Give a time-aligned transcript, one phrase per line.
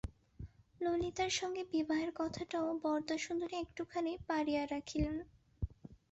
[0.81, 5.15] ললিতার সঙ্গে বিবাহের কথাটাও বরদাসুন্দরী একটুখানি পাড়িয়া রাখিলেন।